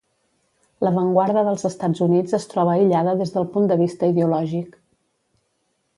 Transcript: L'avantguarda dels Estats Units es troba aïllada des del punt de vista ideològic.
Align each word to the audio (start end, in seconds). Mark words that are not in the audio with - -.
L'avantguarda 0.85 1.43
dels 1.49 1.67
Estats 1.69 2.01
Units 2.07 2.35
es 2.39 2.49
troba 2.55 2.73
aïllada 2.79 3.15
des 3.23 3.35
del 3.37 3.47
punt 3.53 3.69
de 3.73 3.81
vista 3.83 4.11
ideològic. 4.15 4.81